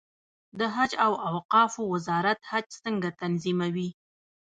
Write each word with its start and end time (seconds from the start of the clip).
د 0.59 0.61
حج 0.75 0.91
او 1.05 1.11
اوقافو 1.29 1.81
وزارت 1.93 2.39
حج 2.49 2.67
څنګه 2.83 3.09
تنظیموي؟ 3.21 3.89